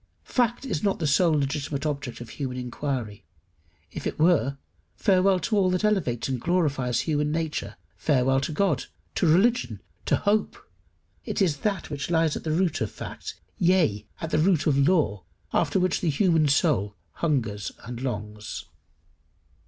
Fact 0.25 0.65
is 0.65 0.81
not 0.81 0.97
the 0.97 1.05
sole 1.05 1.33
legitimate 1.37 1.85
object 1.85 2.21
of 2.21 2.29
human 2.29 2.57
inquiry. 2.57 3.23
If 3.91 4.07
it 4.07 4.17
were, 4.17 4.57
farewell 4.95 5.39
to 5.41 5.55
all 5.55 5.69
that 5.69 5.83
elevates 5.83 6.27
and 6.27 6.41
glorifies 6.41 7.01
human 7.01 7.31
nature 7.31 7.75
farewell 7.97 8.41
to 8.41 8.51
God, 8.51 8.85
to 9.13 9.27
religion, 9.27 9.79
to 10.07 10.15
hope! 10.15 10.57
It 11.23 11.39
is 11.39 11.57
that 11.57 11.91
which 11.91 12.09
lies 12.09 12.35
at 12.35 12.43
the 12.43 12.51
root 12.51 12.81
of 12.81 12.89
fact, 12.89 13.39
yea, 13.59 14.07
at 14.19 14.31
the 14.31 14.39
root 14.39 14.65
of 14.65 14.75
law, 14.75 15.23
after 15.53 15.79
which 15.79 16.01
the 16.01 16.09
human 16.09 16.47
soul 16.47 16.95
hungers 17.21 17.71
and 17.83 18.01
longs. 18.01 18.65